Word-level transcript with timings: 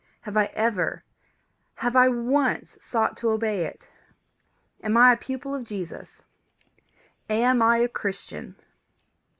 Have 0.21 0.35
I 0.35 0.45
ever, 0.55 1.03
have 1.75 1.95
I 1.95 2.07
once 2.09 2.75
sought 2.81 3.15
to 3.17 3.29
obey 3.29 3.65
it? 3.65 3.87
Am 4.81 4.97
I 4.97 5.13
a 5.13 5.15
pupil 5.15 5.53
of 5.53 5.63
Jesus? 5.63 6.23
Am 7.29 7.61
I 7.61 7.77
a 7.77 7.87
Christian? 7.87 8.55